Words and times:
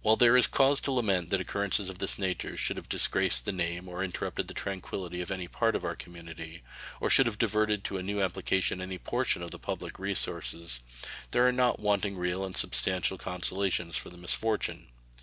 While 0.00 0.16
there 0.16 0.34
is 0.38 0.46
cause 0.46 0.80
to 0.80 0.90
lament 0.92 1.28
that 1.28 1.38
occurrences 1.38 1.90
of 1.90 1.98
this 1.98 2.18
nature 2.18 2.56
should 2.56 2.78
have 2.78 2.88
disgraced 2.88 3.44
the 3.44 3.52
name 3.52 3.86
or 3.86 4.02
interrupted 4.02 4.48
the 4.48 4.54
tranquillity 4.54 5.20
of 5.20 5.30
any 5.30 5.46
part 5.46 5.76
of 5.76 5.84
our 5.84 5.94
community, 5.94 6.62
or 7.00 7.10
should 7.10 7.26
have 7.26 7.36
diverted 7.36 7.84
to 7.84 7.98
a 7.98 8.02
new 8.02 8.22
application 8.22 8.80
any 8.80 8.96
portion 8.96 9.42
of 9.42 9.50
the 9.50 9.58
public 9.58 9.98
resources, 9.98 10.80
there 11.32 11.46
are 11.46 11.52
not 11.52 11.78
wanting 11.78 12.16
real 12.16 12.46
and 12.46 12.56
substantial 12.56 13.18
consolations 13.18 13.94
for 13.94 14.08
the 14.08 14.16
misfortune. 14.16 14.88